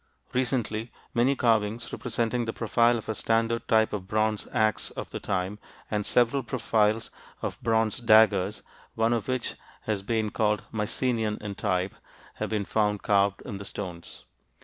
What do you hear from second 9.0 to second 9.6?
of which